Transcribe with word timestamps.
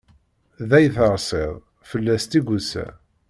Day 0.69 0.87
teṛṣiḍ, 0.95 1.55
fell-as 1.89 2.23
tigusa. 2.25 2.87